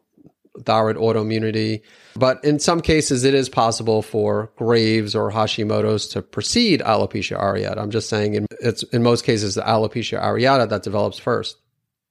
thyroid 0.66 0.98
autoimmunity. 0.98 1.82
But 2.16 2.44
in 2.44 2.60
some 2.60 2.82
cases, 2.82 3.24
it 3.24 3.34
is 3.34 3.48
possible 3.48 4.02
for 4.02 4.52
Graves 4.58 5.16
or 5.16 5.32
Hashimoto's 5.32 6.08
to 6.10 6.22
precede 6.22 6.82
alopecia 6.82 7.40
areata. 7.40 7.78
I'm 7.78 7.92
just 7.92 8.10
saying 8.10 8.34
in, 8.34 8.48
it's 8.60 8.84
in 8.84 9.04
most 9.04 9.24
cases 9.24 9.56
the 9.56 9.62
alopecia 9.62 10.22
areata 10.22 10.68
that 10.70 10.84
develops 10.84 11.18
first. 11.20 11.58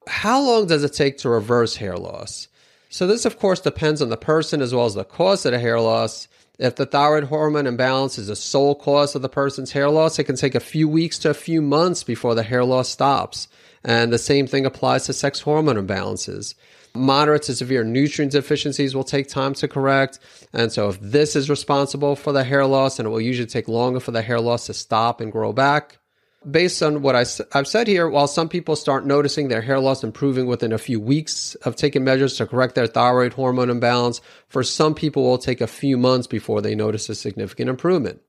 How 0.07 0.41
long 0.41 0.67
does 0.67 0.85
it 0.85 0.95
take 0.95 1.19
to 1.19 1.29
reverse 1.29 1.77
hair 1.77 1.97
loss? 1.97 2.49
So 2.93 3.07
this, 3.07 3.25
of 3.25 3.39
course, 3.39 3.61
depends 3.61 4.03
on 4.03 4.09
the 4.09 4.17
person 4.17 4.61
as 4.61 4.75
well 4.75 4.85
as 4.85 4.95
the 4.95 5.05
cause 5.05 5.47
of 5.47 5.53
the 5.53 5.61
hair 5.61 5.81
loss. 5.81 6.27
If 6.59 6.75
the 6.75 6.87
thyroid 6.87 7.25
hormone 7.25 7.69
imbalance 7.69 8.19
is 8.19 8.27
the 8.27 8.35
sole 8.35 8.75
cause 8.75 9.15
of 9.15 9.23
the 9.23 9.29
person's 9.29 9.71
hair 9.71 9.89
loss, 9.89 10.19
it 10.19 10.25
can 10.25 10.35
take 10.35 10.57
a 10.57 10.61
few 10.61 10.89
weeks 10.89 11.17
to 11.21 11.31
a 11.31 11.35
few 11.35 11.63
months 11.63 12.03
before 12.03 12.35
the 12.35 12.43
hair 12.43 12.65
loss 12.65 12.89
stops. 12.89 13.47
And 13.85 14.13
the 14.13 14.19
same 14.19 14.49
thing 14.49 14.67
applies 14.67 15.07
to 15.07 15.13
sex 15.13 15.39
hormone 15.39 15.77
imbalances. 15.77 16.55
Moderate 16.93 17.43
to 17.43 17.55
severe 17.55 17.85
nutrient 17.85 18.33
deficiencies 18.33 18.93
will 18.93 19.05
take 19.05 19.29
time 19.29 19.55
to 19.55 19.69
correct. 19.69 20.19
And 20.53 20.73
so, 20.73 20.89
if 20.89 21.01
this 21.01 21.37
is 21.37 21.49
responsible 21.49 22.17
for 22.17 22.33
the 22.33 22.43
hair 22.43 22.67
loss, 22.67 22.99
and 22.99 23.07
it 23.07 23.11
will 23.11 23.21
usually 23.21 23.47
take 23.47 23.69
longer 23.69 24.01
for 24.01 24.11
the 24.11 24.21
hair 24.21 24.41
loss 24.41 24.67
to 24.67 24.75
stop 24.75 25.21
and 25.21 25.31
grow 25.31 25.53
back, 25.53 26.00
based 26.49 26.83
on 26.83 27.03
what 27.03 27.17
I, 27.17 27.25
have 27.53 27.69
said 27.69 27.87
here, 27.87 28.09
while 28.09 28.27
some 28.27 28.49
people 28.49 28.77
start 28.77 29.05
noticing 29.05 29.49
their 29.49 29.61
hair 29.61 29.81
loss 29.81 30.03
improving 30.03 30.47
within 30.47 30.73
a 30.73 30.79
few 30.79 31.01
weeks 31.01 31.55
of 31.57 31.77
taking 31.77 32.05
measures 32.05 32.37
to 32.37 32.47
correct 32.47 32.75
their 32.75 32.87
thyroid 32.87 33.35
hormone 33.35 33.71
imbalance, 33.71 34.21
for 34.49 34.63
some 34.63 34.95
people 34.95 35.25
it 35.25 35.29
will 35.29 35.39
take 35.39 35.61
a 35.61 35.67
few 35.67 35.97
months 35.99 36.27
before 36.27 36.61
they 36.63 36.75
notice 36.75 37.09
a 37.09 37.15
significant 37.15 37.69
improvement. 37.69 38.21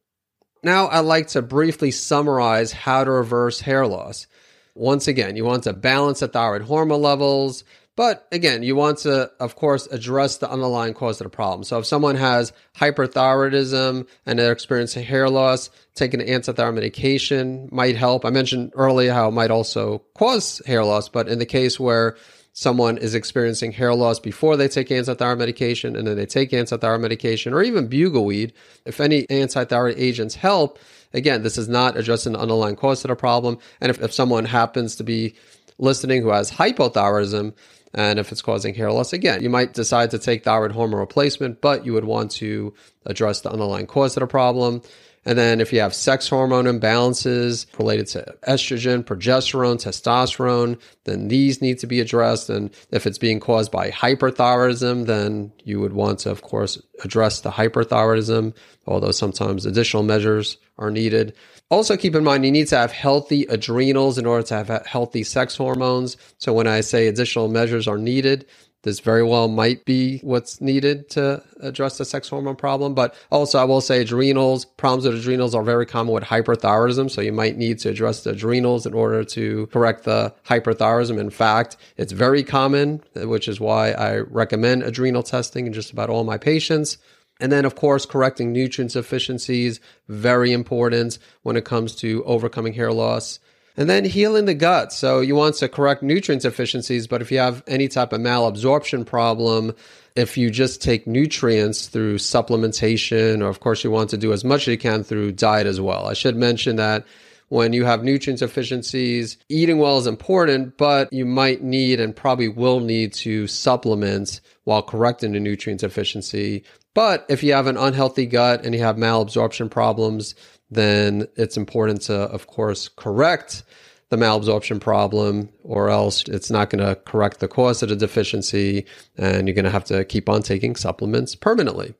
Now, 0.64 0.88
I'd 0.90 1.00
like 1.00 1.28
to 1.30 1.42
briefly 1.42 1.92
summarize 1.92 2.72
how 2.72 3.04
to 3.04 3.12
reverse 3.12 3.62
hair 3.62 3.88
loss. 3.88 4.28
Once 4.76 5.08
again, 5.08 5.36
you 5.36 5.44
want 5.44 5.64
to 5.64 5.74
balance 5.74 6.20
the 6.20 6.28
thyroid 6.28 6.62
hormone 6.62 7.02
levels, 7.02 7.64
but 7.96 8.28
again, 8.32 8.64
you 8.64 8.76
want 8.76 9.00
to, 9.00 9.32
of 9.40 9.56
course, 9.56 9.86
address 9.88 10.38
the 10.38 10.50
underlying 10.50 10.94
cause 10.94 11.20
of 11.20 11.26
the 11.26 11.30
problem. 11.30 11.64
So 11.64 11.80
if 11.80 11.86
someone 11.86 12.16
has 12.16 12.54
hyperthyroidism 12.78 14.08
and 14.26 14.40
they're 14.40 14.52
experiencing 14.52 15.04
hair 15.04 15.30
loss, 15.30 15.70
taking 15.94 16.22
an 16.22 16.28
antithyroid 16.28 16.76
medication 16.76 17.68
might 17.72 17.98
help. 17.98 18.24
I 18.26 18.30
mentioned 18.30 18.72
earlier 18.76 19.14
how 19.14 19.28
it 19.28 19.32
might 19.32 19.52
also 19.52 20.04
cause 20.16 20.62
hair 20.66 20.86
loss, 20.86 21.10
but 21.10 21.28
in 21.28 21.40
the 21.40 21.46
case 21.46 21.80
where 21.80 22.16
someone 22.54 22.98
is 22.98 23.16
experiencing 23.16 23.72
hair 23.72 23.94
loss 23.94 24.20
before 24.20 24.58
they 24.58 24.68
take 24.68 24.90
antithyroid 24.90 25.38
medication 25.38 25.96
and 25.96 26.08
then 26.08 26.18
they 26.18 26.26
take 26.26 26.52
antithyroid 26.52 27.02
medication 27.02 27.54
or 27.54 27.62
even 27.62 27.90
bugleweed, 27.90 28.54
if 28.86 29.00
any 29.00 29.24
antithyroid 29.28 29.96
agents 29.98 30.36
help, 30.36 30.80
again, 31.14 31.44
this 31.44 31.58
is 31.58 31.70
not 31.70 31.98
addressing 31.98 32.34
the 32.34 32.40
underlying 32.40 32.76
cause 32.76 33.04
of 33.04 33.10
the 33.10 33.16
problem. 33.16 33.58
And 33.80 33.90
if, 33.90 34.02
if 34.02 34.14
someone 34.14 34.46
happens 34.46 34.96
to 34.98 35.04
be 35.04 35.36
listening 35.82 36.22
who 36.22 36.30
has 36.30 36.52
hypothyroidism, 36.52 37.54
and 37.94 38.20
if 38.20 38.32
it's 38.32 38.42
causing 38.42 38.74
hair 38.74 38.92
loss, 38.92 39.12
again, 39.12 39.44
you 39.44 39.50
might 39.50 39.74
decide 39.74 40.12
to 40.12 40.20
take 40.20 40.46
thyroid 40.46 40.72
hormone 40.72 41.02
replacement, 41.02 41.60
but 41.60 41.86
you 41.86 41.92
would 41.92 42.06
want 42.06 42.32
to 42.32 42.74
address 43.06 43.42
the 43.42 43.52
underlying 43.52 43.88
cause 43.88 44.16
of 44.16 44.22
the 44.22 44.28
problem. 44.28 44.82
And 45.26 45.38
then 45.38 45.62
if 45.62 45.72
you 45.72 45.82
have 45.82 45.94
sex 45.94 46.28
hormone 46.28 46.66
imbalances 46.66 47.68
related 47.78 48.08
to 48.08 48.36
estrogen, 48.48 49.04
progesterone, 49.04 49.76
testosterone, 49.76 50.80
then 51.04 51.28
these 51.28 51.62
need 51.62 51.78
to 51.80 51.88
be 51.88 52.00
addressed. 52.00 52.50
And 52.50 52.72
if 52.90 53.06
it's 53.06 53.20
being 53.20 53.40
caused 53.40 53.72
by 53.72 53.92
hyperthyroidism, 53.92 55.06
then 55.06 55.52
you 55.64 55.80
would 55.80 55.94
want 55.94 56.20
to, 56.20 56.32
of 56.32 56.42
course, 56.42 56.82
address 57.04 57.42
the 57.42 57.52
hyperthyroidism, 57.52 58.56
although 58.88 59.12
sometimes 59.12 59.66
additional 59.66 60.04
measures 60.04 60.58
are 60.80 60.90
needed. 60.92 61.36
Also, 61.70 61.96
keep 61.96 62.16
in 62.16 62.24
mind 62.24 62.44
you 62.44 62.52
need 62.52 62.68
to 62.68 62.78
have 62.78 62.92
healthy 62.92 63.44
adrenals 63.44 64.18
in 64.18 64.26
order 64.26 64.44
to 64.44 64.56
have 64.56 64.86
healthy 64.86 65.24
sex 65.24 65.56
hormones. 65.56 66.18
So, 66.38 66.52
when 66.52 66.68
I 66.68 66.82
say 66.82 67.08
additional 67.08 67.48
measures 67.48 67.88
are 67.88 67.98
needed, 67.98 68.46
this 68.84 69.00
very 69.00 69.24
well 69.24 69.48
might 69.48 69.86
be 69.86 70.20
what's 70.20 70.60
needed 70.60 71.10
to 71.12 71.44
address 71.62 71.98
the 71.98 72.06
sex 72.06 72.30
hormone 72.30 72.56
problem. 72.56 72.96
But 72.96 73.16
also, 73.32 73.60
I 73.60 73.64
will 73.64 73.82
say 73.82 74.02
adrenals, 74.02 74.66
problems 74.66 75.06
with 75.06 75.20
adrenals 75.20 75.54
are 75.54 75.64
very 75.64 75.86
common 75.86 76.14
with 76.14 76.24
hyperthyroidism. 76.24 77.12
So 77.12 77.22
you 77.22 77.32
might 77.32 77.58
need 77.58 77.80
to 77.80 77.90
address 77.90 78.24
the 78.24 78.32
adrenals 78.32 78.86
in 78.86 78.94
order 78.94 79.24
to 79.24 79.68
correct 79.68 80.04
the 80.06 80.34
hyperthyroidism. 80.48 81.20
In 81.20 81.30
fact, 81.30 81.78
it's 81.98 82.12
very 82.12 82.44
common, 82.44 83.04
which 83.16 83.48
is 83.48 83.60
why 83.60 83.92
I 83.92 84.20
recommend 84.20 84.84
adrenal 84.84 85.24
testing 85.24 85.68
in 85.68 85.74
just 85.74 85.92
about 85.92 86.10
all 86.10 86.24
my 86.24 86.38
patients. 86.38 86.98
And 87.40 87.52
then, 87.52 87.66
of 87.66 87.76
course, 87.76 88.06
correcting 88.06 88.52
nutrient 88.52 88.94
deficiencies, 88.94 89.80
very 90.08 90.52
important 90.52 91.18
when 91.42 91.56
it 91.56 91.66
comes 91.66 91.96
to 91.98 92.24
overcoming 92.26 92.74
hair 92.74 92.92
loss. 92.92 93.40
And 93.78 93.90
then 93.90 94.04
healing 94.04 94.46
the 94.46 94.54
gut. 94.54 94.92
So 94.92 95.22
you 95.22 95.36
want 95.36 95.56
to 95.56 95.70
correct 95.70 96.04
nutrient 96.04 96.42
deficiencies, 96.42 97.08
but 97.08 97.22
if 97.22 97.32
you 97.32 97.40
have 97.40 97.64
any 97.68 97.88
type 97.88 98.14
of 98.14 98.22
malabsorption 98.22 99.06
problem, 99.06 99.74
if 100.16 100.38
you 100.38 100.50
just 100.50 100.82
take 100.82 101.08
nutrients 101.08 101.88
through 101.88 102.18
supplementation, 102.18 103.42
or 103.42 103.48
of 103.48 103.62
course 103.62 103.84
you 103.84 103.92
want 103.92 104.10
to 104.10 104.18
do 104.18 104.34
as 104.34 104.44
much 104.44 104.64
as 104.64 104.68
you 104.68 104.78
can 104.78 105.04
through 105.04 105.32
diet 105.32 105.68
as 105.68 105.80
well. 105.80 106.08
I 106.08 106.14
should 106.14 106.36
mention 106.36 106.76
that 106.76 107.06
when 107.52 107.74
you 107.74 107.84
have 107.84 108.04
nutrient 108.04 108.40
deficiencies, 108.40 109.38
eating 109.50 109.78
well 109.78 109.98
is 109.98 110.08
important, 110.08 110.78
but 110.78 111.12
you 111.12 111.26
might 111.26 111.62
need 111.62 112.00
and 112.00 112.16
probably 112.16 112.48
will 112.48 112.80
need 112.80 113.12
to 113.12 113.46
supplement 113.46 114.40
while 114.64 114.82
correcting 114.82 115.34
the 115.34 115.40
nutrient 115.40 115.82
deficiency. 115.82 116.64
But 116.94 117.26
if 117.30 117.44
you 117.44 117.54
have 117.54 117.68
an 117.68 117.78
unhealthy 117.78 118.26
gut 118.26 118.66
and 118.66 118.76
you 118.76 118.82
have 118.82 118.98
malabsorption 118.98 119.70
problems, 119.72 120.36
then 120.70 121.28
it's 121.36 121.58
important 121.58 122.02
to, 122.04 122.14
of 122.14 122.48
course, 122.48 122.90
correct 122.90 123.64
the 124.10 124.18
malabsorption 124.18 124.82
problem, 124.82 125.50
or 125.64 125.90
else 125.90 126.24
it's 126.28 126.52
not 126.52 126.70
going 126.70 126.86
to 126.86 126.96
correct 127.06 127.40
the 127.40 127.48
cause 127.48 127.82
of 127.82 127.88
the 127.88 127.96
deficiency, 127.96 128.86
and 129.18 129.48
you're 129.48 129.56
going 129.56 129.64
to 129.64 129.72
have 129.72 129.86
to 129.86 130.04
keep 130.04 130.28
on 130.28 130.44
taking 130.44 130.76
supplements 130.76 131.34
permanently. 131.34 131.94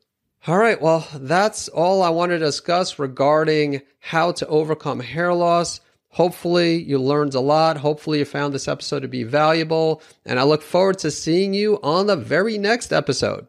All 0.46 0.58
right, 0.58 0.80
well, 0.80 1.06
that's 1.14 1.68
all 1.68 2.02
I 2.02 2.10
wanted 2.10 2.40
to 2.40 2.44
discuss 2.44 2.98
regarding 2.98 3.80
how 4.00 4.32
to 4.32 4.46
overcome 4.48 5.00
hair 5.00 5.32
loss. 5.32 5.80
Hopefully, 6.08 6.82
you 6.82 6.98
learned 6.98 7.34
a 7.34 7.40
lot. 7.40 7.78
Hopefully, 7.78 8.18
you 8.18 8.26
found 8.26 8.52
this 8.52 8.68
episode 8.68 9.00
to 9.00 9.08
be 9.08 9.22
valuable, 9.22 10.02
and 10.26 10.38
I 10.38 10.42
look 10.42 10.60
forward 10.60 10.98
to 10.98 11.10
seeing 11.10 11.54
you 11.54 11.78
on 11.82 12.08
the 12.08 12.16
very 12.16 12.58
next 12.58 12.92
episode. 12.92 13.46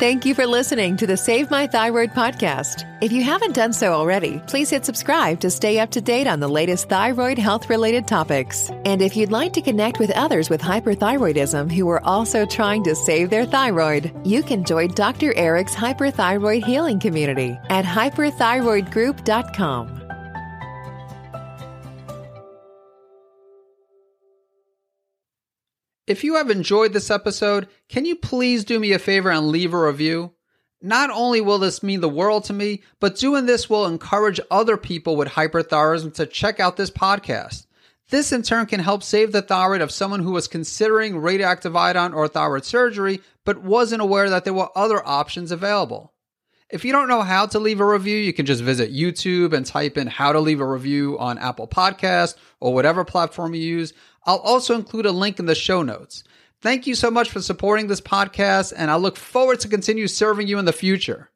Thank 0.00 0.24
you 0.24 0.34
for 0.34 0.46
listening 0.46 0.96
to 0.96 1.06
the 1.06 1.18
Save 1.18 1.50
My 1.50 1.66
Thyroid 1.66 2.12
podcast. 2.12 2.86
If 3.02 3.12
you 3.12 3.22
haven't 3.22 3.54
done 3.54 3.74
so 3.74 3.92
already, 3.92 4.38
please 4.46 4.70
hit 4.70 4.86
subscribe 4.86 5.40
to 5.40 5.50
stay 5.50 5.78
up 5.78 5.90
to 5.90 6.00
date 6.00 6.26
on 6.26 6.40
the 6.40 6.48
latest 6.48 6.88
thyroid 6.88 7.36
health 7.36 7.68
related 7.68 8.08
topics. 8.08 8.70
And 8.86 9.02
if 9.02 9.14
you'd 9.14 9.30
like 9.30 9.52
to 9.52 9.60
connect 9.60 9.98
with 9.98 10.10
others 10.12 10.48
with 10.48 10.62
hyperthyroidism 10.62 11.70
who 11.70 11.86
are 11.90 12.02
also 12.02 12.46
trying 12.46 12.82
to 12.84 12.94
save 12.94 13.28
their 13.28 13.44
thyroid, 13.44 14.10
you 14.24 14.42
can 14.42 14.64
join 14.64 14.88
Dr. 14.88 15.36
Eric's 15.36 15.74
Hyperthyroid 15.74 16.64
Healing 16.64 16.98
Community 16.98 17.58
at 17.68 17.84
hyperthyroidgroup.com. 17.84 19.99
If 26.10 26.24
you 26.24 26.34
have 26.34 26.50
enjoyed 26.50 26.92
this 26.92 27.08
episode, 27.08 27.68
can 27.88 28.04
you 28.04 28.16
please 28.16 28.64
do 28.64 28.80
me 28.80 28.90
a 28.90 28.98
favor 28.98 29.30
and 29.30 29.46
leave 29.46 29.72
a 29.72 29.80
review? 29.80 30.32
Not 30.82 31.08
only 31.08 31.40
will 31.40 31.58
this 31.58 31.84
mean 31.84 32.00
the 32.00 32.08
world 32.08 32.42
to 32.46 32.52
me, 32.52 32.82
but 32.98 33.14
doing 33.14 33.46
this 33.46 33.70
will 33.70 33.86
encourage 33.86 34.40
other 34.50 34.76
people 34.76 35.14
with 35.14 35.28
hyperthyroidism 35.28 36.12
to 36.14 36.26
check 36.26 36.58
out 36.58 36.76
this 36.76 36.90
podcast. 36.90 37.66
This 38.08 38.32
in 38.32 38.42
turn 38.42 38.66
can 38.66 38.80
help 38.80 39.04
save 39.04 39.30
the 39.30 39.40
thyroid 39.40 39.82
of 39.82 39.92
someone 39.92 40.18
who 40.18 40.32
was 40.32 40.48
considering 40.48 41.16
radioactive 41.16 41.76
iodine 41.76 42.12
or 42.12 42.26
thyroid 42.26 42.64
surgery, 42.64 43.20
but 43.44 43.62
wasn't 43.62 44.02
aware 44.02 44.28
that 44.30 44.42
there 44.42 44.52
were 44.52 44.76
other 44.76 45.06
options 45.06 45.52
available. 45.52 46.12
If 46.70 46.84
you 46.84 46.92
don't 46.92 47.08
know 47.08 47.22
how 47.22 47.46
to 47.46 47.58
leave 47.58 47.80
a 47.80 47.84
review, 47.84 48.16
you 48.16 48.32
can 48.32 48.46
just 48.46 48.62
visit 48.62 48.92
YouTube 48.92 49.52
and 49.52 49.66
type 49.66 49.98
in 49.98 50.06
how 50.06 50.32
to 50.32 50.38
leave 50.38 50.60
a 50.60 50.66
review 50.66 51.18
on 51.18 51.36
Apple 51.38 51.66
Podcast 51.66 52.36
or 52.60 52.72
whatever 52.72 53.04
platform 53.04 53.54
you 53.54 53.60
use. 53.60 53.92
I'll 54.26 54.38
also 54.38 54.74
include 54.74 55.06
a 55.06 55.12
link 55.12 55.38
in 55.38 55.46
the 55.46 55.54
show 55.54 55.82
notes. 55.82 56.24
Thank 56.62 56.86
you 56.86 56.94
so 56.94 57.10
much 57.10 57.30
for 57.30 57.40
supporting 57.40 57.86
this 57.86 58.02
podcast, 58.02 58.74
and 58.76 58.90
I 58.90 58.96
look 58.96 59.16
forward 59.16 59.60
to 59.60 59.68
continue 59.68 60.06
serving 60.06 60.46
you 60.46 60.58
in 60.58 60.66
the 60.66 60.72
future. 60.72 61.30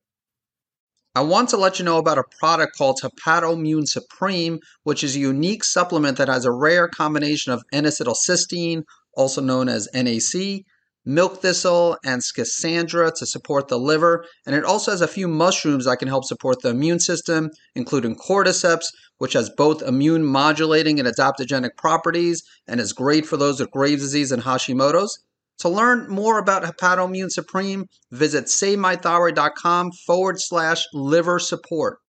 I 1.14 1.22
want 1.22 1.48
to 1.50 1.56
let 1.56 1.78
you 1.78 1.84
know 1.84 1.98
about 1.98 2.18
a 2.18 2.24
product 2.40 2.76
called 2.76 3.00
Hepatoimmune 3.00 3.86
Supreme, 3.86 4.58
which 4.82 5.04
is 5.04 5.14
a 5.14 5.20
unique 5.20 5.62
supplement 5.62 6.18
that 6.18 6.28
has 6.28 6.44
a 6.44 6.50
rare 6.50 6.88
combination 6.88 7.52
of 7.52 7.62
N-acetylcysteine, 7.72 8.82
also 9.16 9.40
known 9.40 9.68
as 9.68 9.88
NAC, 9.94 10.64
milk 11.06 11.40
thistle, 11.40 11.96
and 12.04 12.20
schisandra 12.20 13.14
to 13.14 13.26
support 13.26 13.68
the 13.68 13.78
liver. 13.78 14.26
And 14.44 14.56
it 14.56 14.64
also 14.64 14.90
has 14.90 15.00
a 15.00 15.08
few 15.08 15.28
mushrooms 15.28 15.84
that 15.84 15.98
can 15.98 16.08
help 16.08 16.24
support 16.24 16.62
the 16.62 16.70
immune 16.70 16.98
system, 16.98 17.50
including 17.74 18.16
cordyceps, 18.16 18.86
which 19.18 19.32
has 19.34 19.50
both 19.50 19.82
immune 19.82 20.24
modulating 20.24 20.98
and 20.98 21.08
adaptogenic 21.08 21.76
properties 21.76 22.42
and 22.66 22.80
is 22.80 22.92
great 22.92 23.26
for 23.26 23.36
those 23.36 23.60
with 23.60 23.70
Graves' 23.70 24.02
disease 24.02 24.32
and 24.32 24.42
Hashimoto's. 24.42 25.18
To 25.58 25.68
learn 25.68 26.08
more 26.08 26.38
about 26.38 26.64
Hepatoimmune 26.64 27.30
Supreme, 27.30 27.86
visit 28.10 28.46
SaveMyThyroid.com 28.46 29.92
forward 30.06 30.40
slash 30.40 30.84
liver 30.92 31.38
support. 31.38 31.98